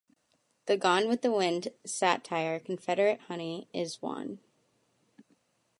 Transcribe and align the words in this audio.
The 0.65 0.77
"Gone 0.77 1.07
With 1.07 1.21
the 1.21 1.29
Wind" 1.31 1.67
satire, 1.85 2.59
"Confederate 2.59 3.19
Honey", 3.27 3.67
is 3.71 4.01
one. 4.01 4.39